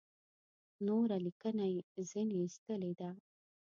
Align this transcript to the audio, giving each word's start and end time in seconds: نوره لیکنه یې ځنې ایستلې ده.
نوره 0.85 1.17
لیکنه 1.25 1.65
یې 1.73 1.81
ځنې 2.09 2.35
ایستلې 2.43 2.91
ده. 2.99 3.09